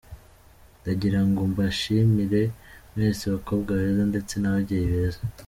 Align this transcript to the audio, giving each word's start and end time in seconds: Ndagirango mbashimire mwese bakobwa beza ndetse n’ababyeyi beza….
Ndagirango 0.81 1.41
mbashimire 1.51 2.43
mwese 2.93 3.23
bakobwa 3.33 3.69
beza 3.81 4.03
ndetse 4.11 4.33
n’ababyeyi 4.37 4.87
beza…. 4.93 5.21